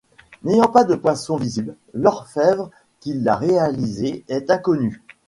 N'ayant 0.43 0.67
pas 0.67 0.83
de 0.83 0.95
poinçons 0.95 1.37
visibles, 1.37 1.75
l'orfèvre 1.93 2.71
qui 3.01 3.13
l'a 3.13 3.35
réalisé 3.35 4.25
est 4.29 4.49
inconnu. 4.49 4.99